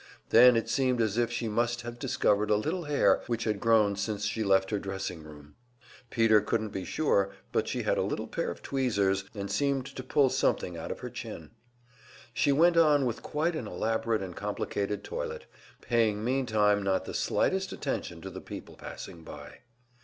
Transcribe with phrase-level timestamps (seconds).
[0.29, 3.95] Then it seemed as if she must have discovered a little hair which had grown
[3.95, 5.53] since she left her dressing room.
[6.09, 10.01] Peter couldn't be sure, but she had a little pair of tweezers, and seemed to
[10.01, 11.51] pull something out of her chin.
[12.33, 15.45] She went on with quite an elaborate and complicated toilet,
[15.81, 19.59] paying meantime not the slightest attention to the people passing by.